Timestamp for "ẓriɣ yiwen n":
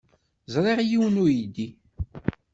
0.53-1.21